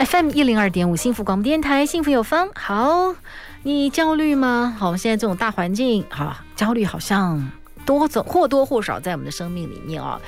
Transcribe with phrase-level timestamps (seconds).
[0.00, 2.48] FM 一零二点五幸福广播电台，幸福有方。
[2.54, 3.14] 好，
[3.64, 4.74] 你焦虑吗？
[4.78, 7.50] 好，现在这种大环境，好，焦虑好像
[7.86, 10.20] 多种或多或少在我们的生命里面啊。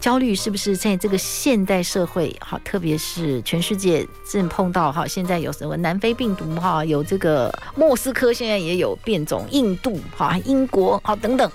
[0.00, 2.34] 焦虑是不是在这个现代社会？
[2.40, 11.50] 好，特别是全世界正碰到哈，现在有什么南非病毒哈，有这个莫斯科现在也有变种，印度哈，英国好等等。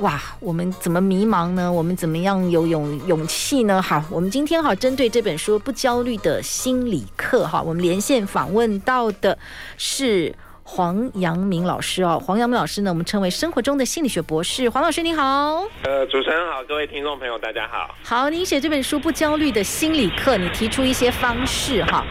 [0.00, 1.72] 哇，我们怎么迷茫呢？
[1.72, 3.80] 我们怎么样有勇勇气呢？
[3.80, 9.38] 好，我们今天哈针对这本书《不焦虑的心理课》哈，我们连线访问到的
[9.78, 10.34] 是
[10.68, 12.20] 黄阳明老师哦。
[12.22, 14.68] 黄阳明老师呢，我们称为生活中的心理学博士。
[14.68, 15.64] 黄老师你好。
[15.84, 17.94] 呃，主持人好，各位听众朋友大家好。
[18.02, 22.04] 好，您写这本书《不焦虑的心理课》，你提出一些方式哈。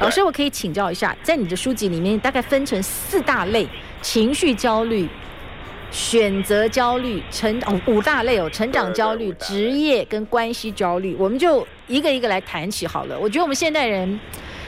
[0.00, 3.66] 老师，我可以请教一下，在你的书籍里面大概分成四大类：
[4.02, 5.08] 情绪焦虑。
[5.92, 13.18] 选择焦虑、成哦五大类哦，成长焦虑、职业跟关系焦虑，我们就一个一个来谈起好了。
[13.18, 14.18] 我觉得我们现代人。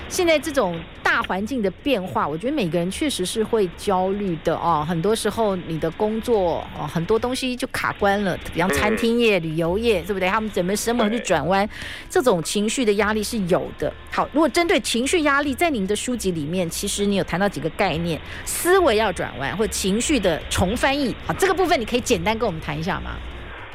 [0.09, 0.79] 现在这种
[1.13, 4.83] 大环境的变化，我觉得每个人确实是会焦虑的哦。
[4.89, 10.27] 很多时候你的工作哦，很多东西就卡关了，比方餐厅业、旅游业，对不对？
[10.27, 11.69] 他们怎么什么去转弯？
[12.09, 13.93] 这种情绪的压力是有的。
[14.11, 21.15] 好，如果针对情绪压力，在您的书籍里面，其实你有谈到几个概念：思维要转弯，或情绪的重翻译。
[21.27, 23.11] 好，这个部分你可以简单跟我们谈一下吗？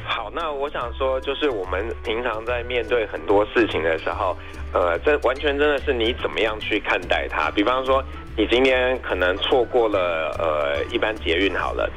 [0.08, 4.34] 好，那我想说，就是我们平常在面对很多事情的时候。
[4.72, 7.50] 呃，这完全真的是你怎么样去看待它。
[7.50, 8.02] 比方说，
[8.36, 11.88] 你今天可能错过了呃一班捷运好了，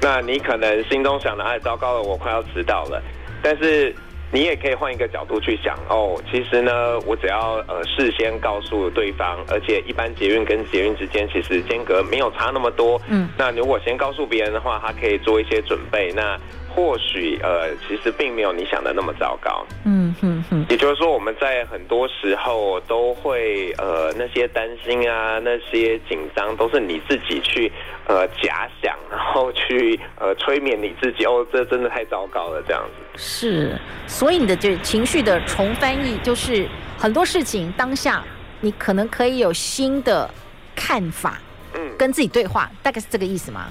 [0.00, 3.02] 那你可能心中想的哎，糟糕了，我快要迟到了。
[3.42, 3.94] 但是
[4.32, 13.00] 你也可以换一个角度去想哦，其实呢，我只要呃事先告诉对方，而且一般捷运跟捷运之间其实间隔没有差那么多。
[13.08, 16.10] 嗯，那如果先告诉别人的话，他可以做一些准备。
[16.14, 16.38] 那
[16.74, 19.64] 或许呃，其实并没有你想的那么糟糕。
[19.84, 20.66] 嗯哼哼。
[20.68, 27.70] 也就是说，我们在很多时候都会呃，那些担心啊，那些紧张，都是你自己去
[28.08, 31.24] 呃假想，然后去呃催眠你自己。
[31.24, 33.18] 哦，这真的太糟糕了，这样子。
[33.18, 36.66] 是，所以你的这情绪的重翻译，就是
[36.98, 38.24] 很多事情当下
[38.60, 40.28] 你可能可以有新的
[40.74, 41.38] 看法，
[41.74, 43.68] 嗯，跟自己对话，大概是这个意思吗？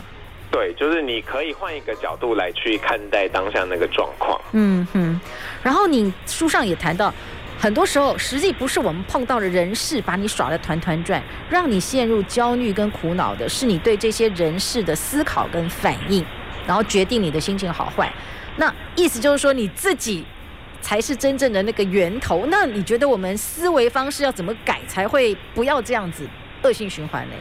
[0.54, 4.40] 对，就是你可以换一个角度来去看待当下那个状况。
[4.52, 5.20] 嗯哼，
[5.64, 7.12] 然后你书上也谈到，
[7.60, 11.20] 很多时候实际不是我们碰到的人事把你耍得团团转，
[11.50, 16.24] 让你陷入焦虑跟苦恼的是你对这些人事的思考跟反应，
[16.68, 18.14] 然后决定你的心情好坏。
[18.56, 20.24] 那意思就是说你自己
[20.82, 22.46] 才是真正的那个源头。
[22.46, 26.28] 那你觉得我们思维方式要怎么改才会不要这样子
[26.62, 27.34] 恶性循环呢？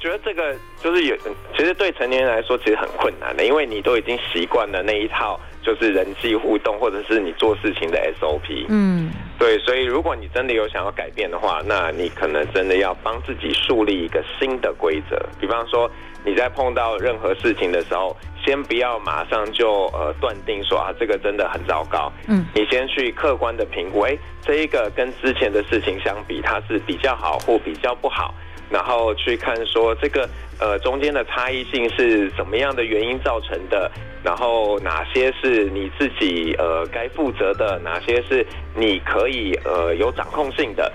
[0.00, 1.16] 觉得这个就是有，
[1.54, 8.64] 其实对成年人来说其实很困难的，因为你都已经习惯了那一套，就是人际互动或者是你做事情的 SOP。
[8.68, 15.20] 嗯，对，所以如果你真的有想要改变的话，那你可能真的要帮自己树立一个新的规则。
[15.38, 15.90] 比方说，
[16.24, 22.10] 你在碰到任何事情的时候，先不要马上就呃断定说啊这个真的很糟糕。
[22.26, 28.34] 嗯，你先去客观的评估，哎，这一个跟之前的事情相比，它是比较好或比较不好。
[28.70, 30.28] 然后去看说这个
[30.60, 33.90] 呃中间的差异性是怎么样的原因造成的，
[34.22, 40.90] 然后哪些是你自己呃该负责的，哪些是你可以呃有掌控性的。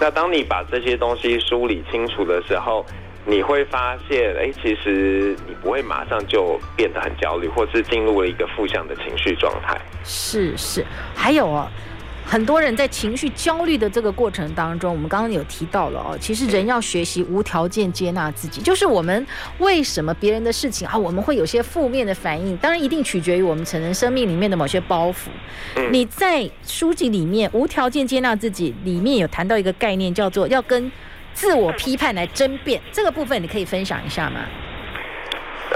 [0.00, 2.86] 那当你把这些东西梳理清楚的时候，
[3.26, 9.78] 你会发现，哎，其实你不会马上就变得很焦虑，或是进入了一个负向的情绪状态。
[10.04, 11.68] 是是，还有哦。
[12.30, 18.60] 很多人在情绪焦虑的这个过程当中，我们刚刚有提到了哦，其实人要学习无条件接纳自己。
[18.60, 19.26] 就是我们
[19.56, 25.30] 为什么别人的事情啊，我们会有些负面的反应，当然一定取决于我们成人生命里面的某些包袱。
[25.90, 30.92] 你在书籍里面无条件接纳自己里面有谈到一个概念，叫做要跟
[31.32, 32.78] 自我批判来争辩。
[32.92, 34.40] 这个部分你可以分享一下吗？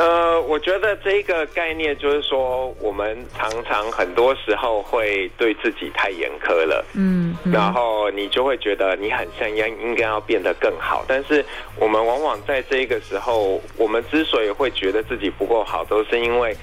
[0.02, 11.44] 呃，我觉得这个概念就是说，我们常常很多时候会对自己太严苛了，嗯，嗯，然后你就会觉得你很像应应该要变得更好，但是
[11.76, 16.56] 我们往往在这个时候，我们之所以会觉得自己不够好，都是因为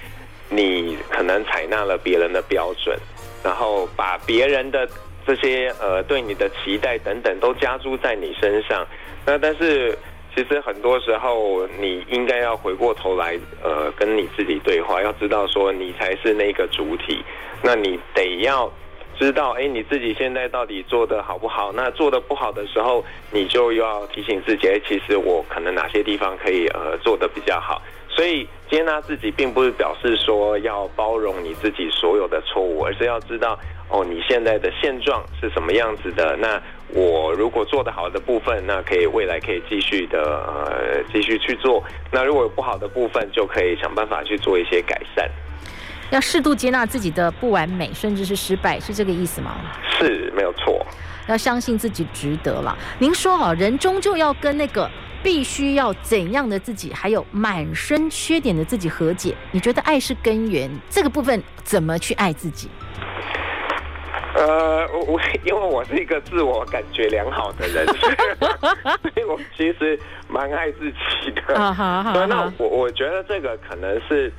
[0.49, 2.93] 你可能采纳了别人的标准，
[3.41, 4.85] 然后把别人的
[5.25, 8.85] 这些呃对你的期待等等都加诸在你身上。
[9.25, 9.97] 那但是
[10.35, 17.23] 其实很多时候你应该要回过头来呃跟你自己对话，要知道说你才是那个主体，
[17.63, 18.71] 那你得要。
[19.17, 21.73] 知道哎，你自己现在到底做得好不好？
[21.73, 23.03] 那做的不好的时候，
[23.33, 27.81] 你就要提醒自己，哎，其实我可能哪些地方可以呃做的比较好。
[28.07, 33.57] 所以接纳自己，并不是表示说要包容你自己所有的错误，而是要知道
[33.89, 36.37] 哦，你现在的现状是什么样子的。
[36.37, 36.61] 那
[36.93, 41.83] 我如果做得好的部分，那可以未来可以继续的呃继续去做。
[42.11, 45.27] 那如果有不好的部分，就可以想办法去做一些改善。
[46.11, 49.57] 要适度接纳自己的不完美，甚至是失败，是这个意思吗？
[49.99, 50.85] 是，没有错。
[51.27, 52.75] 要相信自己值得了。
[52.97, 54.89] 您说哈，人终究要跟那个
[55.23, 59.35] 必须要怎样的自己，还有满身缺点的自己和解。
[59.51, 62.69] 你觉得爱是根源，这个部分怎么去爱自己？
[64.35, 71.41] 呃，我我 因为我是一个自我感觉良好的人， 所以我其实蛮爱自己的。
[72.27, 74.31] 那我我觉得这个可能是。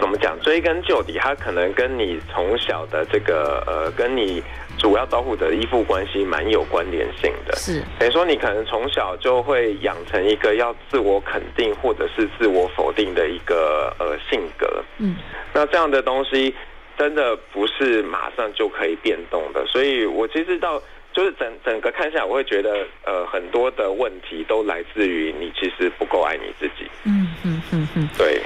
[0.00, 0.36] 怎么讲？
[0.40, 4.42] 追根究底，它可能跟你从小的这个呃，跟你
[4.78, 7.54] 主要照顾者的依附关系蛮有关联性的。
[7.56, 14.82] 是，等于说你可能从小就会养成一个要自我肯定或者是自我否定的一个呃性格。
[14.98, 15.16] 嗯，
[15.52, 16.54] 那这样的东西
[16.98, 19.64] 真的不是马上就可以变动的。
[19.66, 20.80] 所以我其实到
[21.12, 26.90] 就是整整个看下来，我会觉得呃很多的问题都来自于你其实不够爱你自己。
[27.04, 28.40] 嗯嗯嗯嗯，对。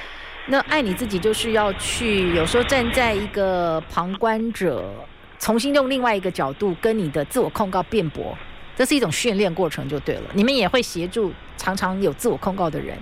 [0.46, 4.82] 那爱你自己，就是要去有时候站在一个旁观者，
[5.40, 8.36] 重新用另外一个角度跟你的自我控告辩驳，
[8.76, 10.22] 这是一种训练过程就对了。
[10.34, 12.96] 你们也会协助常常有自我控告的人，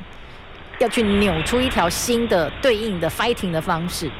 [0.79, 4.11] 要去扭出一条新的对应的 fighting 的方式。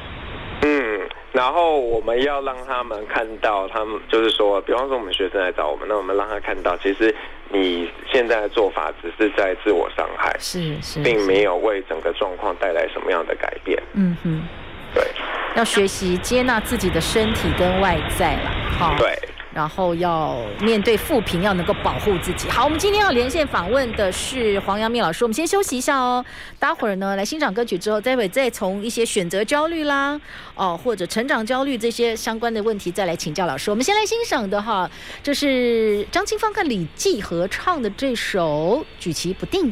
[0.61, 7.15] 嗯，然后我们要让他们看到，他们就是说，比方说我们学生来找我们，那我们让他看到，其实。
[7.51, 13.81] 你现在的做法只是在自我伤害，是是，并没有为整个状况带来什么样的改变。
[13.93, 14.39] 嗯哼，
[14.93, 15.03] 对，
[15.55, 19.17] 要学习接纳自己的身体跟外在了，好，对。
[19.51, 22.47] 然后要面对负评，要能够保护自己。
[22.47, 25.25] 好，我们今天要连线访问的是黄阳明老师。
[25.25, 26.23] 我们先休息一下哦，
[26.59, 30.21] 待会儿呢来欣赏歌曲之后，待会再从一些选择焦虑啦，
[30.53, 33.71] 哦或者成长焦虑这些相关的问题再来请教老师。
[33.71, 34.89] 我们先来欣赏的哈，
[35.23, 39.65] 这是张清芳跟李记合唱的这首《举棋不定》。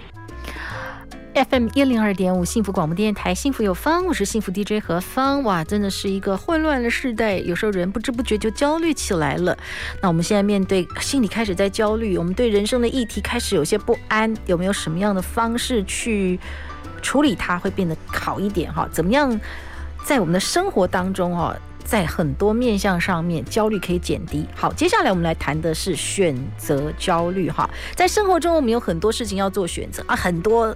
[1.33, 5.43] FM 一零二点五幸福广播电台，幸福有方，我是幸福 DJ 何芳。
[5.43, 9.55] 哇，真的是一个混乱的时代，有时候人不知不觉就焦虑起来了。
[10.01, 16.39] 那我们现在面对心里开始在焦虑，我们对人生的议题开始有些不安，有没有什么样的方式去
[17.03, 18.89] 处理它，会变得好一点哈？
[18.91, 19.39] 怎么样
[20.03, 24.47] 在我们的生活当中哈，在很多面向上面焦虑可以减低？
[24.55, 27.69] 好，接下来我们来谈的是选择焦虑哈。
[27.95, 30.75] 在生活中我们有很多事情要做选择啊，很多。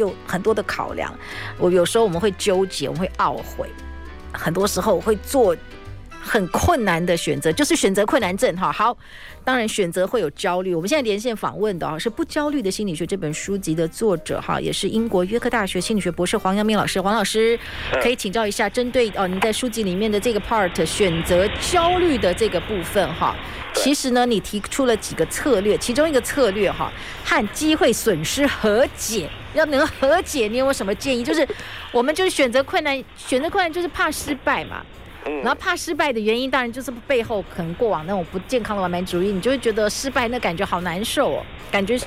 [0.00, 1.14] 有很多的考量，
[1.58, 3.68] 我有时候我们会纠结，我们会懊悔，
[4.32, 5.56] 很多时候会做
[6.20, 8.70] 很困难的选择，就是选择困难症哈。
[8.70, 8.96] 好，
[9.42, 10.74] 当然选择会有焦虑。
[10.74, 17.00] 我们现在连线访问的啊，是《不焦虑的心理学》这本书籍的作者哈，也是英国约克大学心理学博士黄阳明老师。
[17.00, 17.58] 黄老师
[18.02, 23.34] 可以请教一下，针对哦您在书籍里面的这个 part 选择焦虑的这个部分哈。
[23.72, 26.92] 其实呢，你提出了几个策略，其中一个策略哈，
[27.24, 29.28] 和机会损失和解。
[29.54, 31.24] 要能和解，你有什么建议？
[31.24, 31.46] 就是
[31.90, 34.84] 我们就是选择困难，选择困难就是怕失败嘛。
[35.24, 41.98] 然后怕失败的原因，当然就是背后可能过往那种不健康的完美主义，你就会觉得失败那感觉好难受哦，感觉。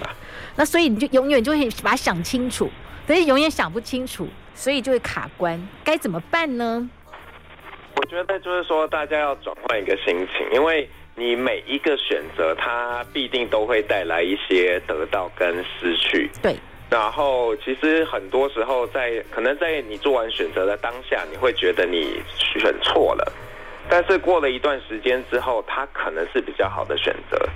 [0.56, 2.70] 那所以你就永远就会把它想清楚，
[3.08, 5.62] 可是永远想不清楚，所以就会卡关。
[5.84, 6.90] 该怎么办呢？
[7.96, 16.30] 我觉得就是说，大家要转换一个心情，因为你每一个选择，它必定都会带来一些得到跟失去。
[16.42, 16.56] 对。
[16.94, 23.34] 然后，其实很多时候在，可能在你做完选择的当下，你会觉得你选错了，
[23.90, 27.50] 但是过了一段时间之后，它可能是比较好的选择。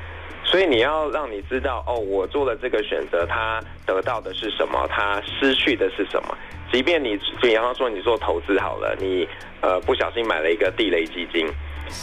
[0.43, 6.35] 所以你要让你知道，哦，我做了这个选择，它得到的是什么，它失去的是什么。
[6.71, 9.29] 即便你，比方说你做投资好了，你
[9.61, 11.47] 呃不小心买了一个地雷基金。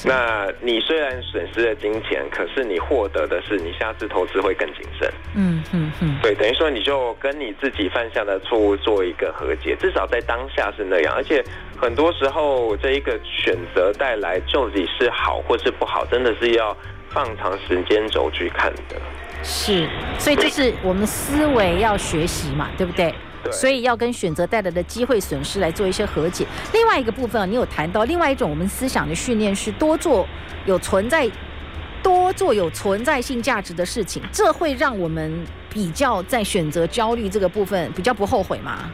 [0.04, 5.10] 那你虽然损失了金钱，可是你获得的是你下次投资会更谨慎。
[5.34, 11.14] 嗯嗯嗯，对，等于说你就跟你自己犯下的错误做一个和解，至少在当下是那样。
[11.14, 11.44] 而且
[11.76, 16.76] 很多时候这一个选择带来究竟是好或是不好，真的是要
[17.08, 18.96] 放长时间轴去看的。
[19.42, 19.88] 是，
[20.18, 23.14] 所以就是我们思维要学习嘛，对不对？
[23.52, 26.46] 所以要跟选择带来的机会损失来做一些和解。
[26.72, 30.26] 另外一个部分，你有谈到另外一种我们思想的训练是多做
[30.66, 31.30] 有存在
[32.02, 38.90] 多做有存在性价值的事情，这会让我们比较在选择焦虑这个部分比较不后悔吗？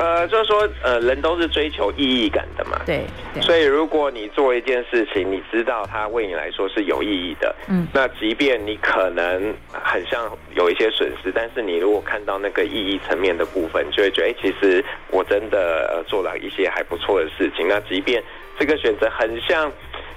[0.00, 2.80] 呃，就是说，呃，人都是追求意义感的嘛。
[2.86, 3.04] 对。
[3.34, 3.42] 对。
[3.42, 17.68] 所以，如果你做一件事情，你知道它为你来说是有意义的，嗯，那即便你可能很像有一些损失，但是你如果看到那个意义层面的部分，就会觉得，哎，其实我真的呃做了一些还不错的事情。
[17.68, 18.22] 那即便
[18.58, 19.70] 这个选择很像。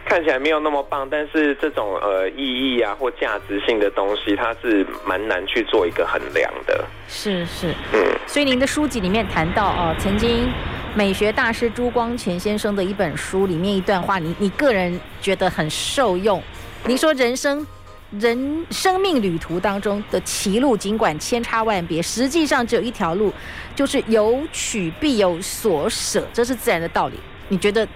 [0.06, 6.86] 看起来没有那么棒，但是这种呃意义啊或价值性的东西，它是蛮难去做一个衡量的。
[7.08, 8.00] 是是，嗯。
[8.28, 10.50] 所以您的书籍里面谈到哦，曾经
[10.94, 16.42] 美学大师朱光潜先生的一本书里面一段话，你你个人觉得很受用。
[16.86, 17.66] 您说人生
[18.12, 23.34] 人生命旅途当中的歧路，尽管千差万别，实际上只有一条路，
[23.74, 27.16] 就是有取必有所舍，这是自然的道理。
[27.48, 27.88] 你觉得？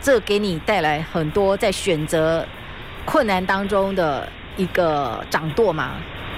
[0.00, 2.46] 这给你带来很多在选择
[3.04, 5.96] 困难当中的一个掌舵吗？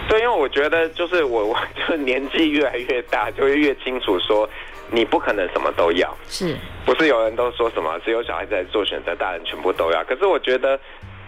[0.09, 4.49] 对，因为我觉得就是我， 我就年纪越来越大，就会越清楚说，
[4.91, 6.17] 你不可能什么都要。
[6.29, 10.03] 是，不是有人都说什么只有小孩子在做选择，大人全部都要？
[10.05, 10.81] 可是我觉得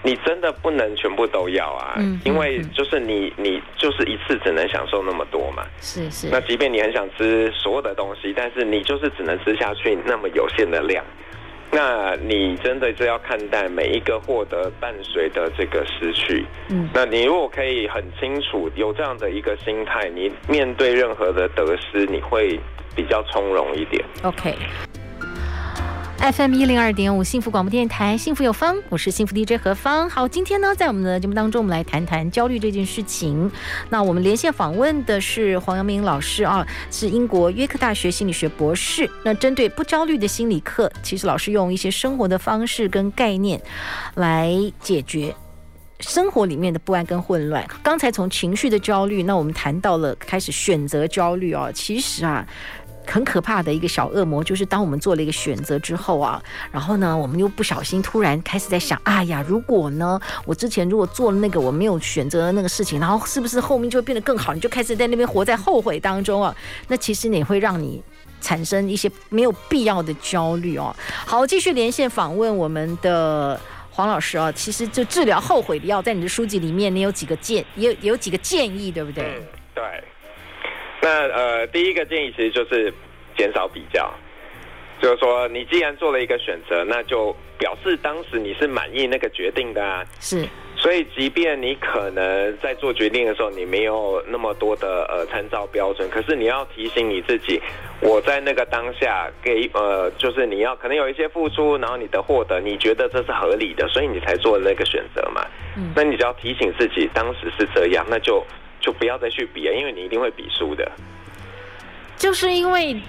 [0.02, 5.62] 你真的不能全部都要啊，嗯，因为就是你，你就是一次只能享受那么多嘛。
[5.82, 6.28] 是是。
[6.30, 11.04] 那即便你很想吃所有的东西，但是你就是只能吃下去那么有限的量。
[11.72, 16.44] 那你真的是要看待每一个获得伴随的这个失去。
[16.68, 22.58] 嗯，那你如果可以很清楚有这样的一个心态，你面对任何的得失，你会
[22.94, 24.04] 比较从容一点。
[24.24, 24.52] OK。
[26.20, 30.08] FM 一零二点五幸福广播电台，幸福有方，我是幸福 DJ 何芳。
[30.10, 33.50] 好，今天呢，在我们的节目当中，我们来谈谈焦虑这件事情。
[33.88, 39.10] 那我们连线访问的是黄阳明老师啊，是英国约克大学心理学博士。
[39.24, 43.58] 那针对不焦虑的心理课，其实老师用一些生活的方式跟概念
[44.16, 45.34] 来解决
[46.00, 47.66] 生活里面的不安跟混乱。
[47.82, 52.46] 刚才从情绪的焦虑，那我们谈到了开始选择焦虑啊，其实啊。
[53.10, 56.40] 很可怕的一个小恶魔，就是当我们做了一个选择之后啊，
[56.70, 64.54] 然后呢，我们又不小心突然开始在想，哎呀，如果呢，我之前如果做了那个我没有选择的那个事情，然后是不是后面就会变得更好？
[64.54, 66.54] 你就开始在那边活在后悔当中啊。
[66.86, 68.00] 那其实也会让你
[68.40, 70.94] 产生一些没有必要的焦虑哦。
[71.26, 74.52] 好，继续连线访问我们的黄老师啊。
[74.52, 79.24] 其实就治疗后悔的药，在你的书籍里面，你有几个建，也有有几个建议，对不对？
[79.24, 80.04] 嗯，对。
[81.02, 82.92] 那呃，第一个建议其实就是
[83.36, 84.12] 减少比较，
[85.00, 90.04] 就是说，你既然做了一个选择，那就表示当时你是满意那个决定的啊。
[90.20, 90.46] 是。
[90.76, 97.60] 所以，即便你可能在做决定的时候，你没有那么多的呃参照标准，可是你要提醒你自己，
[98.00, 105.46] 我在那个当下给呃，就是你要可能有一些付出，然后你的获得，你觉得这是合理的，所以你才做那个选择嘛。
[105.76, 105.92] 嗯。
[105.94, 108.44] 那你只要提醒自己，当时是这样，那就。
[108.80, 110.90] 就不要再去比了，因为你一定会比输的。
[112.16, 113.00] 就是因为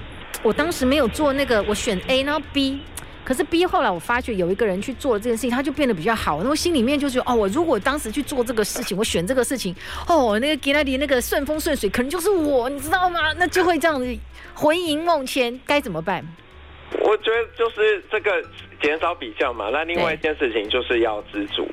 [0.43, 2.81] 我当时没有做那个，我选 A，然后 B，
[3.23, 6.41] 可是 B 后来我发觉有一个人去做了这件事情，他就变得比较好。
[6.43, 9.75] 那我心里面就觉得，哦，我如果当时去做这个事情，我选这个事情，
[10.07, 13.33] 哦，那个给那里那个顺风顺水，可能就是我，你知道吗？
[13.37, 14.17] 那就会这样子
[14.53, 16.25] 魂萦梦牵，该怎么办？
[16.99, 18.43] 我觉得就是这个
[18.81, 19.69] 减少比较嘛。
[19.71, 21.67] 那另外一件事情就是要知足。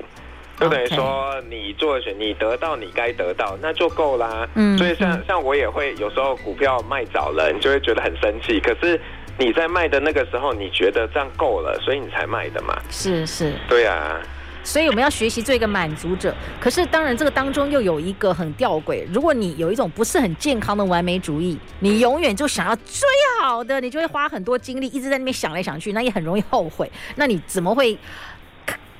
[0.60, 4.48] 就等于说，你做的选，你得到你该得到，那就够啦。
[4.54, 8.58] 嗯，所以像像我也会有时候股票卖早了，你就会觉得很生气。
[8.58, 9.00] 可是
[9.38, 12.76] 你在卖的那个时候，你觉得这样够了，所以你才卖的嘛。
[12.90, 14.20] 是是，对啊。
[14.64, 16.34] 所以我们要学习做一个满足者。
[16.60, 19.06] 可是当然，这个当中又有一个很吊诡。
[19.10, 23.08] 如果你有一种不是很健康的完美主义，你永远就想要最
[23.40, 26.90] 好的，你就会花很多精力一直在那边想来想去，那也很容易后悔。
[27.14, 27.96] 那你怎么会？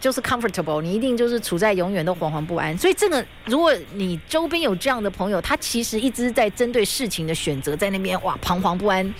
[0.00, 2.76] 就是 comfortable，你一定就是处在永远都惶惶不安。
[2.78, 9.12] 所以这个，如果你周边有这样的朋友，他其实一直在针对事情的选择，在那边哇彷徨不安。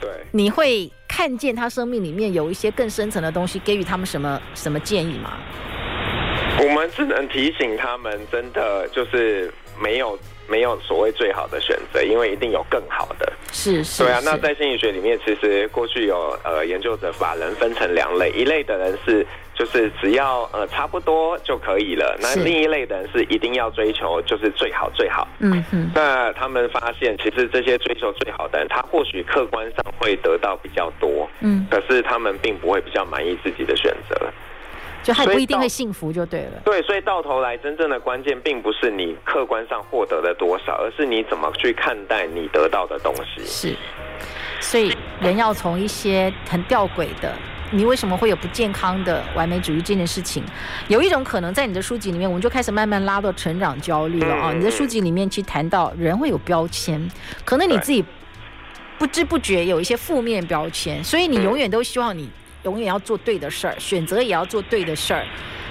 [0.00, 5.38] 对，你会看见他生命里面有一些更深层的东西，给予他们什么什么建议吗？
[6.58, 13.32] 我们只能提醒他们，真的就是没有没有所谓最好的选择，因为一定有更好的。
[13.52, 14.02] 是是。
[14.02, 19.26] 对啊，那在心理学里面，其实过去有呃研究者把人分成两类，一类的人是。
[19.58, 22.14] 就是只要呃差不多就可以了。
[22.20, 25.26] 那另一类的人是一定要追求就是最好最好。
[25.38, 25.90] 嗯嗯。
[25.94, 31.26] 那他们发现，其实这些追求最好的人，他或许客观上会得到比较多。
[31.40, 31.66] 嗯。
[31.70, 34.30] 可是他们并不会比较满意自己的选择。
[35.06, 36.60] 就还不一定会幸福，就对了。
[36.64, 43.46] 对，所以到头来，真正的关键并不是你客观上获得了多少，而是你怎么去看待你得到的东西。
[43.46, 43.76] 是。
[44.58, 47.32] 所以人要从一些很吊诡的。
[47.72, 50.42] 你为什么会有不健康的完美主义这件事情？
[50.88, 54.52] 有一种可能，在你的书籍里面，我们就开始慢慢拉到成长焦虑了啊！
[54.52, 57.08] 你的书籍里面其实谈到人会有标签，
[57.44, 58.04] 可能你自己
[58.98, 62.30] 不知不觉有一些负面标签，所以你永远都希望你
[62.66, 65.24] 永远要做对的事儿，选择也要做对的事儿，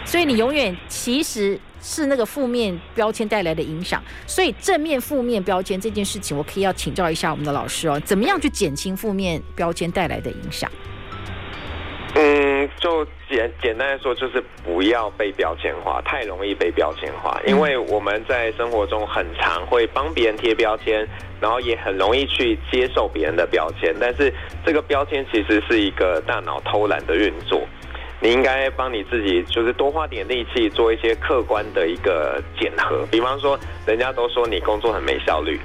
[0.04, 1.60] 所以你永远其实。
[1.88, 10.68] 是那个负面标签带来的影响，所以正面、负面标签这件事情，我可以要请教一下我们的老师哦，怎么样去减轻负面标签带来的影响？
[12.18, 21.06] 嗯，就简简单来说，就是不要被标签化，太容易被标签化，因为我们在生活中很常会帮别人贴标签，
[21.42, 24.34] 然后也很容易去接受别人的标签，但是
[24.66, 27.68] 这个标签其实是一个大脑偷懒的运作。
[28.22, 33.06] 你应该帮你自己，就是多花点力气做一些客观的一个检核。
[33.12, 35.60] 比方说，人家都说你工作很没效率，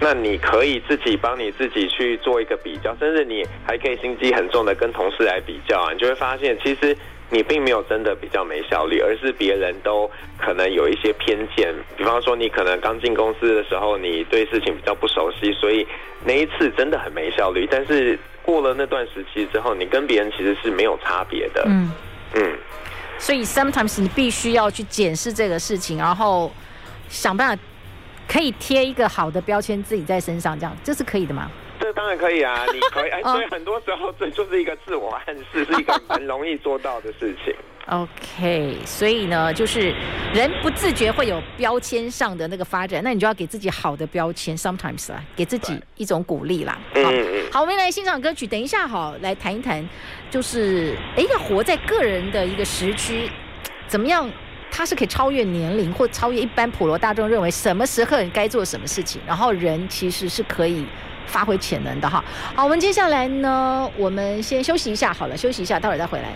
[0.00, 6.96] 那你可以自己帮你自己去做一个比较，甚至你还可以心机很重的跟同事来比较啊，你就会发现，其实
[7.28, 11.74] 你并没有真的比较没效率，而是别人都可能有一些偏见。
[11.96, 15.86] 比方说，你可能刚进公司的时候，你对事情比较不熟悉，所以
[16.24, 18.18] 那一次真的很没效率，但是。
[18.42, 21.62] 过了那段时期之后，你跟别人其实是没有差别的。
[21.68, 21.92] 嗯
[22.34, 22.58] 嗯，
[23.18, 26.50] 所以 sometimes 你必须要去检视这个事情，然后
[27.08, 27.62] 想办法
[28.30, 31.50] 可以贴一个好的标签自己在身上，这样这是可以的吗？
[31.80, 33.10] 这当然可以啊， 你可以。
[33.10, 37.52] 哎，所以很多时候这就是一个自我暗示，是一个很容易做到的事情。
[37.88, 39.92] OK，所以呢，就是
[40.32, 46.78] 人不自觉会有标签上的那个发展，那你就要给自己好的标签，sometimes 啊，给自己一种鼓励啦。
[46.94, 47.00] 好，
[47.50, 49.84] 好，我们来欣赏歌曲，等一下好，来谈一谈，
[50.30, 53.28] 就是哎，要活在个人的一个时区，
[53.88, 54.30] 怎么样，
[54.70, 60.86] 它是可以超越年龄或超越一般普罗大众认为什么时刻该做什么事情，然后人其实是可以
[61.26, 62.24] 发挥潜能的哈。
[62.54, 66.32] 好，我们接下来呢，我们先休息一下，好了，休息一下，待会儿再回来。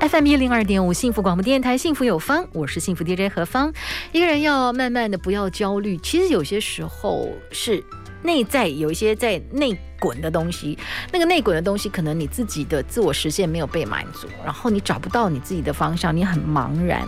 [0.00, 3.72] FM 一零二点五幸福广播电台，幸福有方，我是幸福 DJ 何方。
[4.12, 7.82] 一个人要慢慢的不要焦虑，其实有些时候是
[8.22, 10.78] 内在有一些在内滚的东西，
[11.12, 17.06] 那个内滚的东西，可能你自己的自我实现没有被满足，然后你找不到你自己的方向，你很茫然。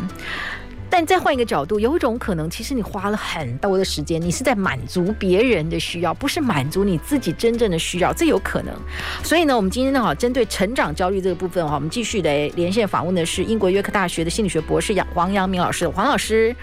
[0.92, 8.74] 但再换一个角度，有一种可能，其实你花了很多的时间，你是在满足别人的需要，不是满足你自己真正的需要，这有可能。
[9.22, 15.88] 所以呢，我们今天正好针对成长焦虑这个部分哈，我们继续来连线访问的是英国约克大学的心理学博士杨黄阳明老师。
[15.88, 16.54] 黄老师，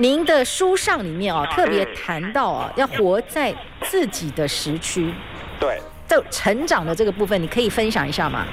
[0.00, 5.12] 您的书上里面哦，特别谈到啊，要活在自己的时区。
[5.60, 8.46] 对，这成长的这个部分，你可以分享一下吗？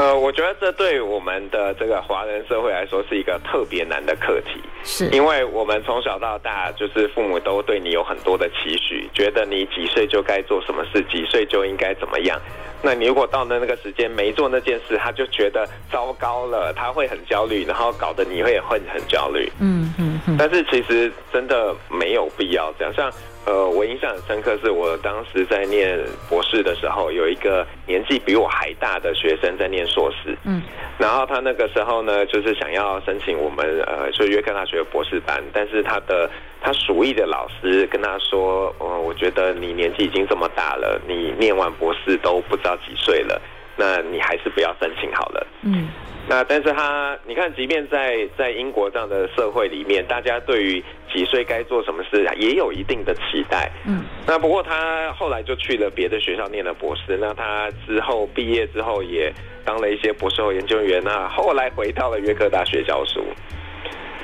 [0.00, 12.38] 呃，我觉得这对我们的这个华人社会来说是一个特别难的课题，是因为我们从小到大，就是父母都对你有很多的期许，觉得你几岁就该做什么事，几岁就应该怎么样。
[12.82, 19.50] 那你如果到了那个时间没做那件事，他就觉得糟糕了，他会很焦虑，然后搞得你会会很焦虑。
[19.60, 20.36] 嗯嗯嗯。
[20.36, 23.10] 但是其实真的没有必要这样，像。
[23.46, 25.98] 呃，我印象很深刻，是我当时在念
[26.30, 30.62] 博士的时候，有一个年纪比我还大的学生在念硕士，嗯，
[30.98, 36.30] 然后他那个时候呢，就是想要申请我们呃，就约克大学的博士班，但是他的
[36.62, 43.40] 他属意的老师跟他说，呃，我觉得你年纪已经这么大了，你念完博士都不知道几岁了，
[43.76, 45.88] 那你还是不要申请好了，嗯。
[46.26, 50.82] 那但是他，你看，即便在在英国这样的社会里面，大家对于
[51.12, 53.70] 几岁该做什么事也有一定的期待。
[53.86, 54.02] 嗯。
[54.26, 57.18] 那不过他后来就去了别的学校念了博士。
[57.18, 59.30] 那他之后毕业之后也
[59.66, 61.02] 当了一些博士后研究员。
[61.04, 63.22] 那后来回到了约克大学教书。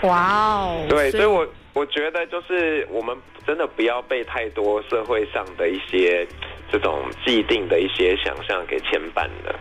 [0.08, 0.86] 哇哦。
[0.88, 3.14] 对，所以我我觉得就是我们
[3.46, 6.26] 真的不要被太多社会上的一些
[6.72, 9.54] 这种既定的一些想象给牵绊了。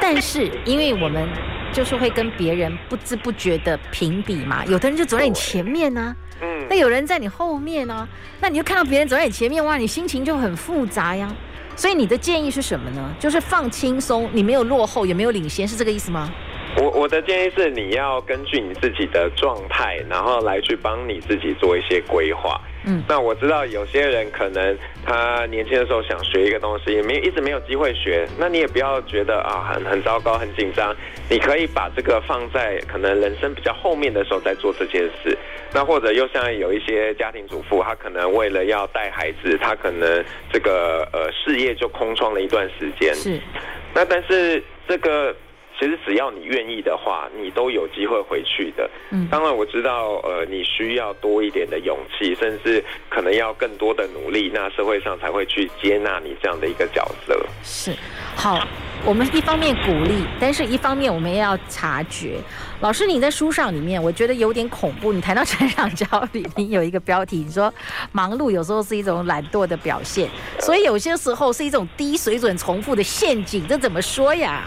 [0.00, 1.28] 但是，因为我们
[1.72, 8.06] 就是会跟别人不知不觉的评比嘛，有的人就走在你前面呢，嗯，那有人在你后面呢，
[8.40, 11.34] 那你就看到别人走在你前面，哇，你心情就很复杂呀。
[11.74, 13.14] 所以你的建议是什么呢？
[13.18, 16.32] 就是放轻松，你没有落后，也没有领先，是这个意思吗？
[16.78, 22.60] 我我的建议是，你要根据你自己的状态，然后来去帮你自己做一些规划。
[22.86, 30.94] 嗯，那我知道有些人可能他年轻的时候想学一个东西，也没一直没有机会学，那你也不要觉得啊很很糟糕、很紧张。
[31.28, 35.36] 你可以把这个放在可能人生比较后面的时候再做这件事。
[35.74, 43.12] 那或者又像有一些家庭主妇，她可能为了要带孩子，她可能这个呃事业就空窗了一段时间。
[43.14, 43.40] 是，
[43.92, 45.34] 那但是这个。
[45.78, 48.88] 其实只要你愿意的话，你都有机会回去的。
[49.10, 57.38] 嗯，当然我知道，呃，你需要多一点的勇气，甚至可能要更多的努力，那社会上才会去接纳你这样的一个角色。
[57.62, 57.92] 是，
[58.34, 58.66] 好，
[59.04, 62.38] 我们一方面鼓励，但是一方面我们也要察觉。
[62.80, 65.12] 老师，你在书上里面，我觉得有点恐怖。
[65.12, 67.72] 你谈到成长焦虑，你有一个标题，你说
[68.12, 74.64] 忙碌有时候是一种懒惰的表现，所以有些时候是一种低水准重复的陷阱，这怎么说呀？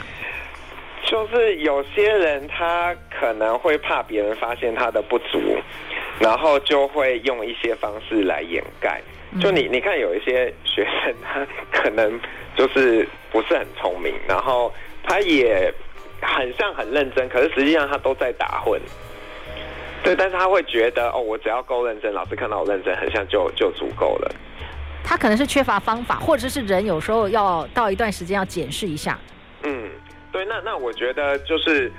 [1.09, 5.57] 就是有些人他可能会怕别人发现他的不足，
[6.19, 9.01] 然后就会用一些方式来掩盖。
[9.41, 12.19] 就你你看，有一些学生他可能
[12.55, 15.73] 就是不是很聪明，然后他也
[16.21, 18.79] 很像很认真，可是实际上他都在打混。
[20.03, 24.31] 对，但是他会觉得哦，我只要够认真，老师看到我认真，很像就就足够了。
[25.03, 29.17] 他可能是缺乏方法，或者是人有时候要到一段时间要检视一下。
[29.63, 29.89] 嗯。
[30.31, 31.91] 对，那那我觉得就是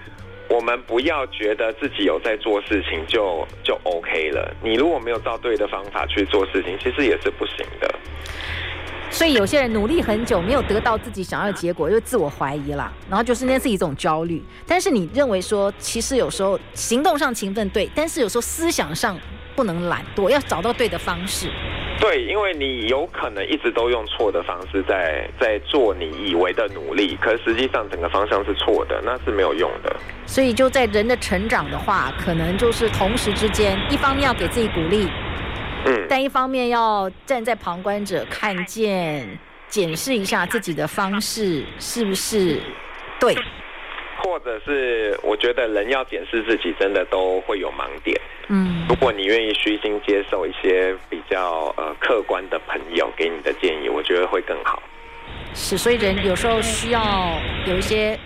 [0.49, 4.55] 我们不要觉得自己有在做事情就就 OK 了。
[4.62, 7.95] 你如果没有照对的方法去做事情，其实也是不行的。
[9.12, 14.40] 所以有些人努力很久没有得到自己想要的结果，就自我怀疑了，然后就是那是一种焦虑。
[14.64, 19.19] 但是你认为说，其实有时候行动上勤奋对，但是有时候思想上
[19.57, 21.51] 不能懒惰，要找到对的方式。
[22.01, 29.95] 对，因为你有可能一直都用错的方式在在做你以为的努力，可是实际上整个方向是错的，那是没有用的。
[30.25, 35.07] 所以就在人的成长的话，可能就是同时之间，一方面要给自己鼓励，
[35.85, 42.59] 嗯，但一方面要站在旁观者看见，检视一下自己的方式是不是
[43.21, 43.37] 对。
[44.23, 48.19] 或者是我觉得人要检视自己，真的都会有盲点。
[48.53, 54.83] 嗯，如果你愿意虚心接受一些比较呃客观的朋友给你的建议，我觉得会更好。
[55.55, 58.19] 是，所以人有时候需要有一些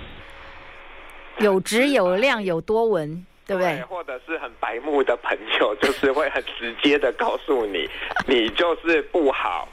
[1.40, 3.82] 有质有量有多闻，对不对？
[3.82, 7.86] 或者是很白目的朋友，就是会很直接的告诉你，
[8.26, 9.68] 你就是不好。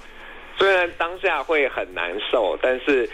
[0.58, 3.10] 虽然当下会很难受，但是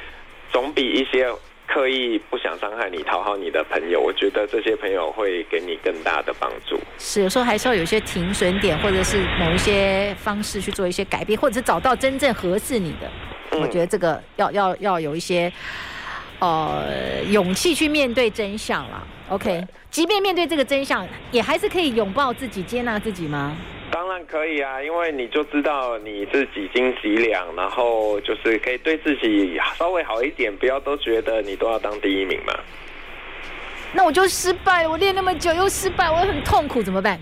[0.52, 1.32] 总比一些。
[1.68, 6.80] 刻意不想伤害你、讨好你的朋友，我觉得这些朋友会给你更大的帮助。
[6.98, 13.12] 是，有时候还是要有一些停损点，或者是某一些方式去做一些改变，或者是找到真正合适你的。
[13.52, 15.52] 嗯、我觉得这个要要要有一些
[16.40, 19.06] 呃勇气去面对真相了。
[19.30, 19.62] OK，
[19.92, 23.56] 即便面对这个真相，也还是可以拥抱自己、接纳自己吗？
[23.92, 32.54] 当然可以啊，因为你就知道你是几斤几两，然后就是可以对自己稍微好一点，不要都觉得你都要当第一名嘛。
[33.94, 37.20] 那我就失败了，我练那么久又失败，我很痛苦，怎么办？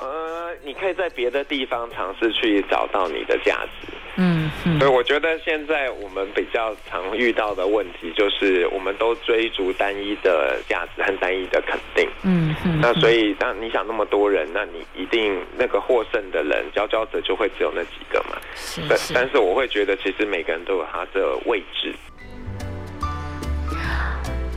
[0.00, 3.92] 呃，你可以在别的地方尝试去找到你的价值。
[4.16, 12.08] 嗯，嗯，所以我觉得现在我们比较常遇到的问题就是，我们都追逐单一的价值和单一的肯定。
[12.22, 18.36] 嗯，嗯，那所以当你想那么多人，那你一定那个获胜的人，佼佼者就会只有那几个嘛。
[18.54, 18.88] 是是。
[18.88, 21.94] 但但是我会觉得，其实每个人都有他的位置。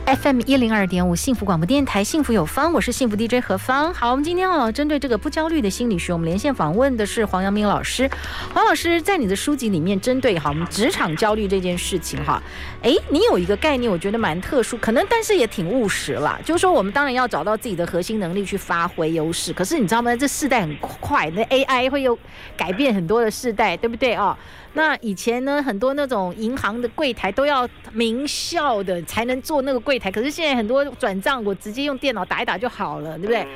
[0.08, 3.92] FM 一零二点五幸福广播电台，幸福有方，我是幸福 DJ 何芳。
[3.92, 8.08] 好，我们今天啊，针对这个不焦虑的心理学，我们连线访问的是黄阳明老师。
[8.54, 12.42] 黄老师在你的书籍里面，针对哈我们职场焦虑这件事情哈，
[12.80, 16.40] 哎，你有一个概念，我觉得蛮特殊，可能但是也挺务实啦。
[16.42, 19.52] 就是说，我们当然要找到自己的核心能力去发挥优势。
[19.52, 20.16] 可是你知道吗？
[20.16, 22.18] 这世代很快，那 AI 会有
[22.56, 24.34] 改变很多的世代，对不对啊？
[24.74, 33.46] 那以前呢，很多那种银行的柜台都要名校的才能做那个柜台，可是现在很多转账我直接用电脑打一打就好了，对不对？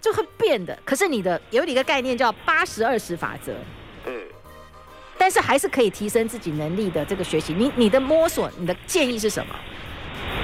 [0.00, 0.78] 就会变的。
[0.84, 3.52] 可是你的有一个概念叫八十二十法则，
[4.06, 4.12] 嗯，
[5.18, 7.52] 但是还是可以提升自己能力的这个学习。
[7.52, 9.54] 你你的摸索，你的建议是什么？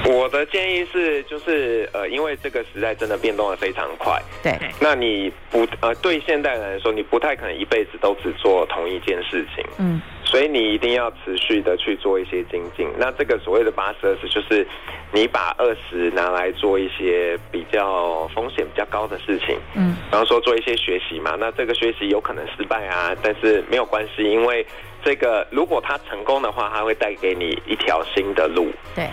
[0.08, 10.00] 我的建议是，就是呃，因为这个时代真的变动的非常快，对，那你不呃，对现代人来说，你不太可能一辈子都只做同一件事情，嗯。
[10.24, 12.88] 所以你一定要持续的去做一些精进。
[12.98, 14.66] 那这个所谓的八十二十，就是
[15.12, 21.36] 你把二十拿来做一些比较风险比较高的事情，嗯，比方说做一些学习嘛。
[21.38, 24.66] 那这个学习有可能失败啊，但是没有关系，因为
[25.06, 28.72] 这个如果它成功的话，它会带给你一条新的路。
[28.92, 29.08] 对，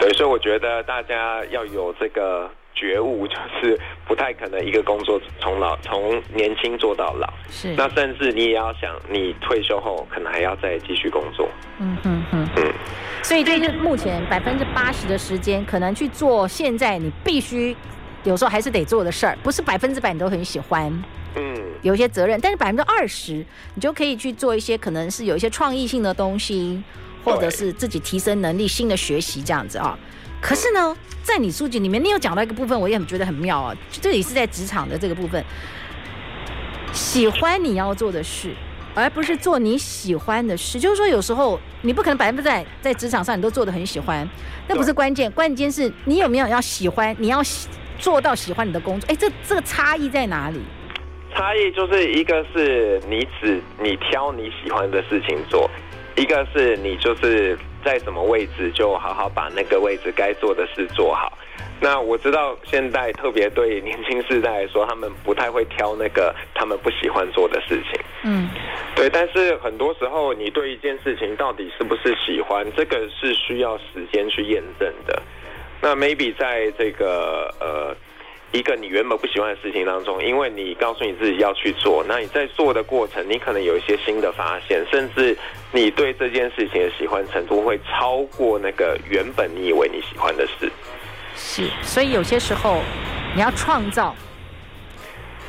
[0.00, 2.50] 对，所以我觉得大家要有这个。
[2.74, 11.48] 觉悟就是不太可能一个工作从老从年轻做到老，是那甚至你也要想，你退休后可能还要再继续工作。
[11.80, 12.72] 嗯嗯嗯嗯，
[13.24, 17.76] 所以就是目前百分之八十的时间，可能去做现在你必须
[18.22, 20.92] 有时候还是得做的事儿，不是百分之百你都很喜欢。
[21.38, 26.82] 嗯，有一些责任，但是百分之二十你就可以去做一些可能是有一些创意性的东西。
[27.24, 29.98] 或者是自己提升能力、新的学习这样子啊。
[30.40, 33.76] 可是呢，在你书籍里面，你有讲到一个部分，我也很觉得很妙啊。
[33.90, 35.44] 这里是在职场的这个部分，
[36.92, 38.54] 喜欢你要做的事，
[38.94, 40.80] 而不是做你喜欢的事。
[40.80, 44.26] 就是说，有时候你不可能百分之百在职场上你都做的很喜欢，
[44.66, 47.42] 那不是关键，关键是你有没有要喜欢，你要
[47.98, 49.10] 做到喜欢你的工作。
[49.10, 50.60] 哎，这这个差异在哪里？
[51.34, 55.70] 差异就是一个是你只你挑你喜欢的事情做，
[56.16, 57.58] 一个是你就是。
[57.84, 61.32] 在什么位置就好好把那个位置该做的事做好。
[61.80, 68.00] 那我知道现在特别对年轻世代来说，他们不太会挑那个他们不喜欢做的事情。
[68.24, 68.50] 嗯，
[68.96, 69.08] 对。
[69.08, 75.22] 但是很多时候，你对一件事情到底是不是喜欢，这个是需要时间去验证的。
[75.80, 77.96] 那 maybe 在这个呃。
[78.50, 85.36] 一个你原本不喜欢的事情当中，因为你告诉你自己要去做，那你在做的过程，你可能有一些新的发现，甚至
[85.70, 90.70] 你对这件事情的喜欢程度会超过那个原本你以为你喜欢的事。
[91.34, 92.80] 是，所以有些时候
[93.34, 94.14] 你要创造，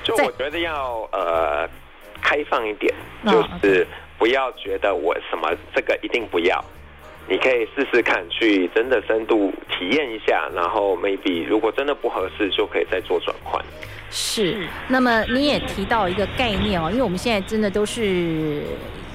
[0.04, 1.68] 就我觉得要呃
[2.22, 2.94] 开放一点，
[3.26, 6.64] 就是不要觉得我什么这个一定不要。
[7.30, 13.64] 你可以试试看，去真的深度体验一下，然后 maybe 如果真的不合适，就可以再做转换。
[14.10, 18.64] 是，那么你也提到一个概念哦，因为我们现在真的都是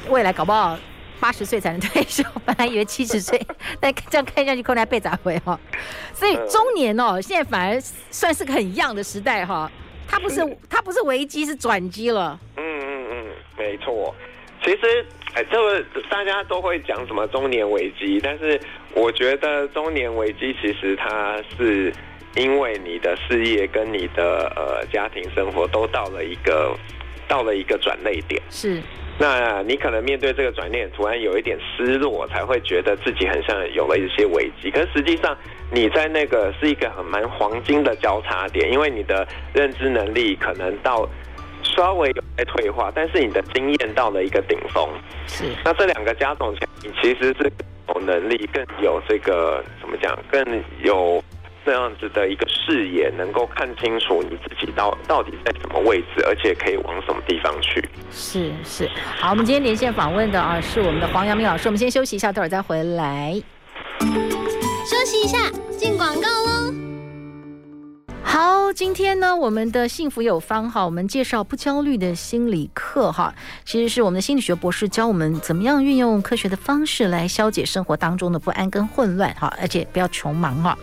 [0.09, 0.79] 未来搞不好
[1.19, 3.41] 八十岁才能退休，本来以为七十岁，
[3.81, 5.59] 但这样看下去可能要被砸回哈。
[6.13, 9.69] 所以中年哦，现在反而算是个很一样的时代哈，
[10.07, 12.39] 它不是它不是危机，是转机了。
[12.57, 13.27] 嗯嗯嗯，
[13.59, 14.15] 没错。
[14.63, 15.05] 其实。
[15.35, 18.59] 哎，这个大家都会讲什么中年危机，但是
[18.95, 21.93] 我觉得中年危机其实它是
[22.37, 26.73] 因为你的事业跟你的呃家庭生活都到了一个
[27.27, 28.41] 到了一个转捩点。
[28.49, 28.81] 是，
[29.19, 34.71] 那你可能面对这个转捩点，突然有一点失落，才会觉得自己很像有了一些危机。
[34.71, 35.37] 可是实际上
[35.73, 41.09] 你在那个是一个很蛮黄金的交叉点，因为你的认知能力可能到。
[41.77, 44.89] 稍微有在退化，但是你的经验到了一个顶峰。
[45.27, 47.53] 是，那这两个加总起来，你其实是
[47.89, 51.23] 有能力，更有这个怎么讲，更有
[51.65, 57.83] 这样子的一个视野，能够看清楚你自己到到底在什么位置，而且可以往什么地方去。
[58.11, 63.35] 是是，好，我们今天连线访问的啊是我们的黄阳明老师，我们先休息一下，待会儿再回来。
[64.87, 66.94] 休息一下，进广告喽。
[68.27, 73.33] 好，今天呢，我们的幸福有方哈，我们介绍不焦虑的心理课哈，
[73.65, 80.77] 其实是我们的心理学博士教我们怎么样运用科学的方式来消解生活当中的不安跟混乱哈，而且不要穷忙哈，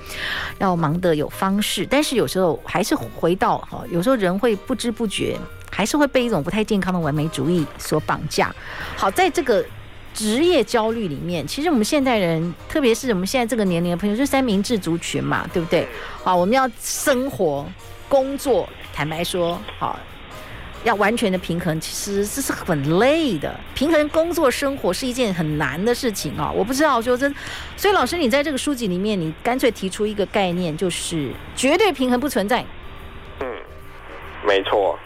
[0.60, 1.86] 要忙得有方式。
[1.86, 5.38] 但是有时候还是回到哈，有时候人会不知不觉
[5.70, 8.56] 还是会被一种不太健康的完美主义所绑架。
[8.96, 9.66] 好，在这个。
[10.14, 15.88] 职业焦虑里面，其实我们现代人，特别是我们现在这个年龄的朋友，就三明治族群嘛，对不对？
[16.24, 17.66] 好，我们要生活、
[18.10, 19.98] 工作，坦白说，好，
[20.84, 23.58] 要完全的平衡，其实这是很累的。
[23.74, 26.52] 平衡工作生活是一件很难的事情啊！
[26.52, 27.34] 我不知道，说真，
[27.78, 32.66] 所以老师，你在这个书籍里面，你干脆提出一个概念，就是绝对平衡不存在。
[33.40, 33.48] 嗯，
[34.46, 35.00] 没错，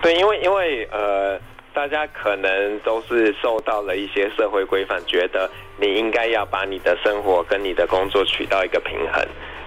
[0.00, 1.38] 对，因为因为呃。
[1.72, 9.24] 大家可能都是受到了一些社会规范，觉得你应该要把你的生活跟你的工作取到一个平衡，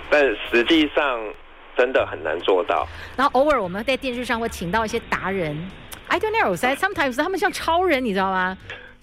[0.10, 1.20] 但实际上
[1.78, 2.86] 真的很难做到。
[3.16, 5.58] 然后偶尔我们在电视上会请到一些达人
[6.08, 8.58] ，I don't know，sometimes 他们像超人，你知道吗？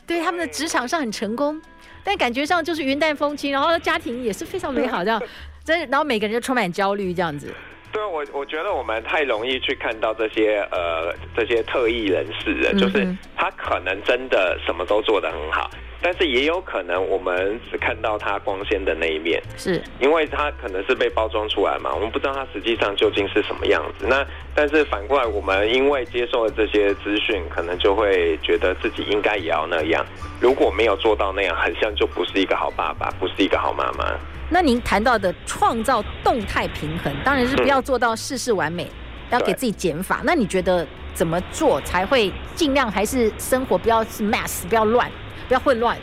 [0.06, 1.60] 对，他们的职场上很成功，
[2.04, 5.22] 但感觉上就是云淡风轻，然后家庭也是非常美好，这样，
[5.64, 7.52] 真然后每个人就充满焦虑这样子。
[7.92, 15.68] 对，我我觉得我们太容易去看到这些呃这些特异人士了，就是他可能真的什么都做得很好，
[16.02, 24.06] 但是也有可能我们只看到他光鲜的那一面，是因为他可能是被包装出来嘛，我们不知道他实际上究竟是什么样子。
[24.08, 30.04] 那但是反过来，我们因为接受了这些资讯，可能就会觉得自己应该也要那样，
[30.40, 34.18] 如果没有做到那样，很像就不是一个好爸爸，不是一个好妈妈。
[34.48, 38.90] 那您谈到的创造动态平衡，当然是不要做到事事完美，嗯、
[39.30, 40.22] 要给自己减法。
[40.24, 40.84] 那你觉得
[41.14, 45.08] 怎么做才会尽量还是生活不要是 mess，不要乱，
[45.50, 45.98] 不要混乱？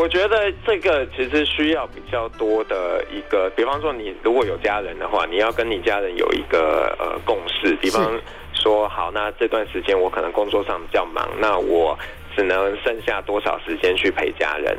[0.00, 7.76] 我觉得这个其实需要比较多的一个，比方说你如果有家人的话，你要跟你家人有一个呃共识。
[7.76, 8.18] 比方
[8.54, 11.98] 说，好，那这段时间我可能工作上比较忙，那我
[12.34, 14.78] 只能剩下多少时间去陪家人？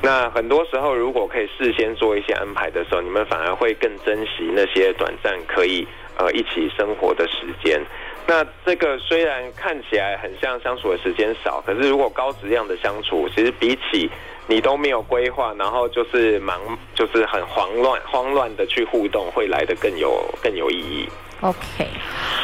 [0.00, 7.78] 那很多时候，如果可以事先做一些安排的时候，你们反而会更珍惜那些短暂可以呃一起生活的时间。
[8.26, 14.10] 那这个虽然看起来很像相处的时间少，可是如果高质量的相处，其实比起
[14.46, 16.60] 你都没有规划，然后就是忙，
[16.94, 21.08] 就是很慌乱、慌乱的去互动，会来得更有更有意义。
[21.40, 21.88] OK，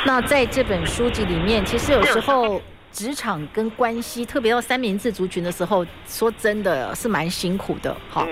[0.05, 2.61] 那在这本书籍里面，其实有时候。
[2.97, 8.27] 职场跟关系，特别到三明治族群的时候，说真的是蛮辛苦的哈。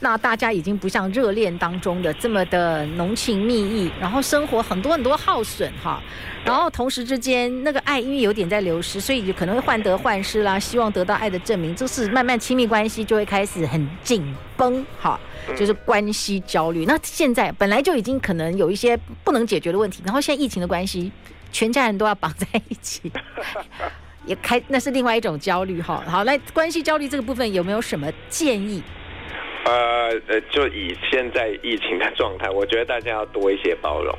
[0.00, 5.98] 那大家已经不像热恋当中的这么的浓情蜜意，然后生活很多很多耗损哈。
[6.44, 14.22] 然后同时之间，那个爱因为有点在流失，所以就可能会患得患失啦，希望得到爱的证明，就是慢慢亲密关系就会开始很紧
[14.58, 15.18] 绷哈，
[15.56, 16.84] 就是关系焦虑。
[16.84, 18.94] 那现在本来就已经可能有一些
[19.24, 21.10] 不能解决的问题，然后现在疫情的关系。
[21.52, 23.12] 全家人都要绑在一起，
[24.26, 26.02] 也开那是另外一种焦虑哈。
[26.06, 28.82] 好，那关系焦虑这个部分有没有什么建议？
[29.64, 34.12] 呃呃，就以现在疫情的状态，我觉得大家要多一些包容，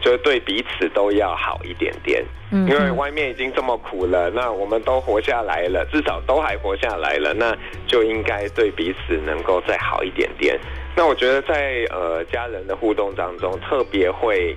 [0.00, 2.24] 就对彼此都要好一点点。
[2.50, 7.56] 嗯，因为外面已经这么苦了，那我们都活下来了，至少都还活下来了，那
[7.86, 10.58] 就应该对彼此能够再好一点点。
[10.96, 14.56] 那我觉得在呃家人的互动当中，特别会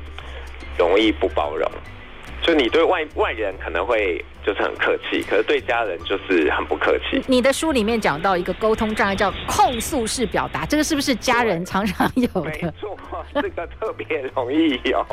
[0.75, 1.71] 容易不包容。
[2.45, 7.19] 就你对外外人可能会就是很客气，可是对家人就是很不客气。
[7.25, 12.41] 你的书里面讲到一个沟通障碍叫控诉式表达，这个是不是家人常常有的？
[12.41, 12.95] 没错，
[13.33, 15.03] 这个特别容易有。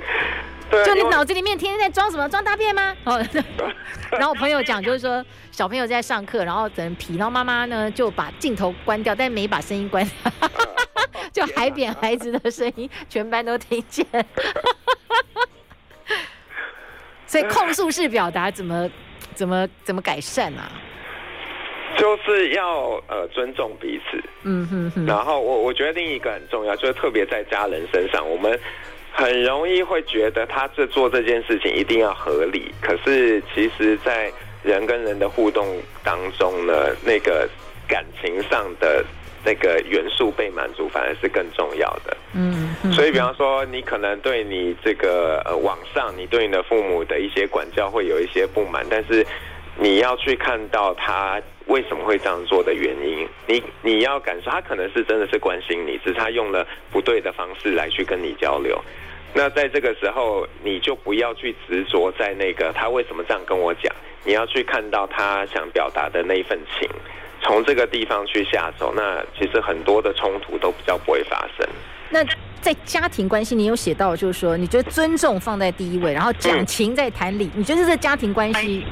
[0.70, 2.26] 对，就你脑子里面天天在装什么？
[2.26, 2.96] 装大便吗？
[3.04, 3.22] 哦，
[4.12, 10.48] 然后我朋友讲就是说，小朋友在上课，然后等人皮，然后妈妈呢就把镜头关掉，但没把声音关掉，
[11.30, 14.06] 就海扁孩子的声音，全班都听见。
[17.32, 18.90] 所以控诉式表达怎么
[19.32, 20.70] 怎么怎么改善啊？
[21.96, 25.06] 就是要呃尊重彼此，嗯哼哼。
[25.06, 28.60] 然后我我觉得另一个很重要，就是特别在家人身上，我们
[29.12, 34.30] 很容易会觉得他这做这件事情一定要合理，可是其实在
[34.62, 35.66] 人跟人的互动
[36.04, 37.48] 当中呢，那个
[37.88, 39.02] 感情上的。
[39.44, 42.16] 那个元素被满足，反而是更重要的。
[42.34, 49.26] 嗯，所以比方说，你可能对你这个呃网上，你对你的父母的一些管教会有一些不满，但是
[49.76, 53.26] 你要去看到他为什么会这样做的原因。
[53.46, 58.80] 你你要感受，他可能是真的是关心你，只是他用了不对的方式来去跟你交流。
[59.34, 63.90] 那在这个时候，你就不要去执着在那个他为什么这样跟我讲，
[64.24, 66.88] 你要去看到他想表达的那一份情。
[67.42, 71.68] 从这个地方去下手，那其实很多的冲突都比较不会发生。
[72.10, 72.24] 那
[72.60, 78.84] 在家庭关系，你有写到，就是说，你觉得尊重放在第一位，然后讲情再谈理，嗯，你觉得这家庭关系？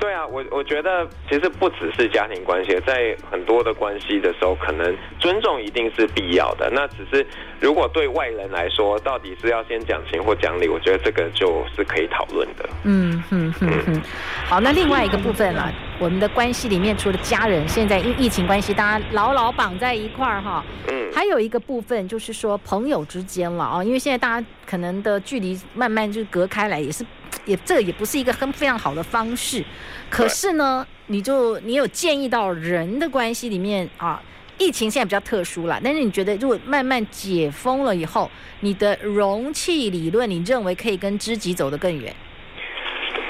[0.00, 6.70] 对啊，我我觉得其实不只是家庭关系，在很多的关系的时候，可能尊重一定是必要的。
[6.70, 7.26] 那只是
[7.60, 12.68] 如果对外人来说，到底是要先讲情或讲理，我觉得这个就是可以讨论的。
[12.84, 14.02] 嗯哼哼哼。
[14.46, 20.64] 好，那另外一个部分啦，我们的关系里面，除了家人，现在因为疫情关系，大家牢牢绑在一块儿哈。
[20.88, 21.10] 嗯。
[21.12, 27.04] 还有一个部分就是说朋友之间了啊，因为现在大家可能的距离慢慢就隔开来，也是。
[27.48, 29.64] 也这个也不是一个很非常好的方式，
[30.10, 34.22] 可是呢，你就你有建议到人的关系里面啊，
[34.58, 38.30] 疫情现在比较特殊了，但是你觉得如果慢慢解封了以后，
[38.60, 42.14] 你的容器理论，你认为可以跟知己走得更远？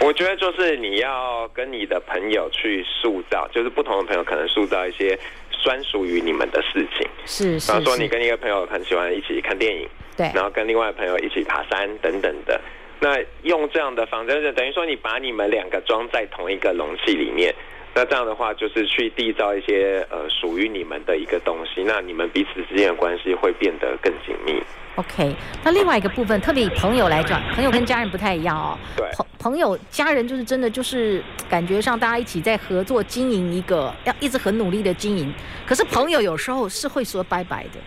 [0.00, 5.18] 我觉得就是你要跟你的朋友去塑造，就是不同的朋友可能塑造一些
[5.62, 12.60] 专属于你们的事情，是，是，比方说你跟一个朋友很喜欢一起看电影，对，然后跟另外的朋友一起爬山等等的。
[13.00, 17.54] 那用这样的方式，等于说你把你们两个装在同一个容器里面，
[17.94, 24.60] 那这样的话就是去缔造一些呃属于你们的一个东西，那你们彼此之间的关系会变得更紧密。
[24.96, 25.32] OK，
[25.62, 28.76] 那另外一个部分，特别以朋友来讲，朋友跟家人不太一样哦。
[28.96, 35.32] 对，朋朋友、家人就是真的就是感觉上大家一起在合作经营一个，要一直很努力的经营。
[35.64, 37.78] 可是朋友有时候是会说拜拜的。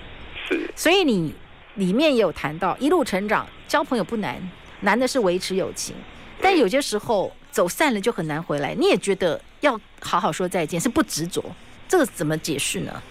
[0.48, 0.72] 是。
[0.74, 1.36] 所以你
[1.76, 4.42] 里面也有谈到一路成长，交朋友不难。
[4.82, 5.96] 难的是维持友情，
[6.42, 8.76] 但有些时候走散了就很难回来。
[8.76, 11.44] 你也觉得要好好说再见，是不执着，
[11.88, 13.02] 这个怎么解释呢？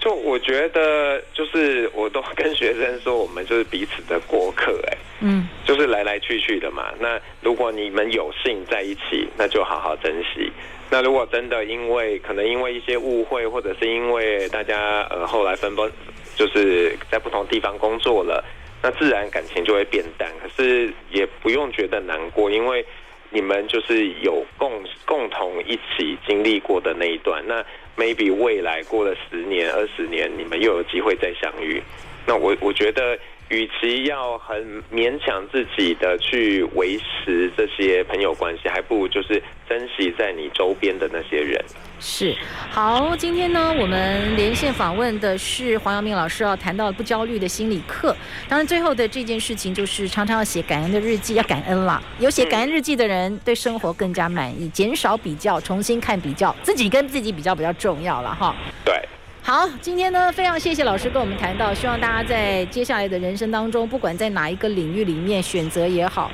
[0.00, 6.86] 就我觉得，就是我都跟学生说，我们就是彼此的过客，哎，嗯，就是来来去去的嘛。
[6.98, 10.50] 那如果你们有幸在一起，那就好好珍惜。
[10.88, 15.88] 那如果真的因为可能因为一些误会，或者是因为大家呃后来分崩，
[16.34, 18.42] 就是在不同地方工作了。
[18.82, 22.84] 那自然感情就会变淡，可是也不用觉得难过，因为
[23.28, 27.44] 你们就是有共共同一起经历过的那一段。
[27.46, 27.64] 那
[27.96, 31.82] maybe 未来过了十年、二十年，你们又有机会再相遇。
[32.26, 33.18] 那我我觉得
[33.50, 41.62] 与其要很勉强自己的去维持这些朋友关系，还不如就是珍惜在你周边的那些人。
[42.00, 42.34] 是，
[42.70, 48.16] 好，今天呢，我们连线访问的是黄阳明老师，要谈到不焦虑的心理课。
[48.48, 52.02] 当然，最后的这件事情就是常常要写感恩的日记，要感恩啦。
[52.18, 58.56] 有写感恩日记的人，对生活更加满意，减少比较，重新看比较，自己跟自己比较比较重要了哈。
[58.82, 58.94] 对。
[59.42, 66.30] 好，今天呢，非常谢谢老师跟我们谈到，希望大家在接下来的人生当中，不管在哪一个领域里面选择也好，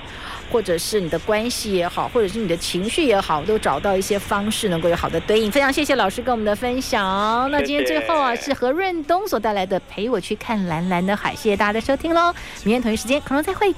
[0.51, 5.51] 或者是你的关系也好，或者是你的情绪也好，都找到一些方式能够有好的对应。
[5.51, 7.51] 非常谢谢老师跟我们的分享。
[7.51, 12.35] 那今天最后啊，是何润东所带来的《陪我去看蓝蓝的海》，谢谢大家的收听喽，
[12.65, 13.77] 明天同一时间空中再会。